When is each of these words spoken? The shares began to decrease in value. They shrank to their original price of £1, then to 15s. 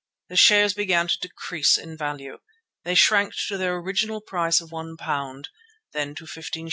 The 0.29 0.35
shares 0.35 0.73
began 0.73 1.07
to 1.09 1.19
decrease 1.19 1.77
in 1.77 1.95
value. 1.95 2.39
They 2.85 2.95
shrank 2.95 3.35
to 3.49 3.55
their 3.59 3.75
original 3.75 4.19
price 4.19 4.59
of 4.59 4.71
£1, 4.71 5.43
then 5.93 6.15
to 6.15 6.23
15s. 6.25 6.57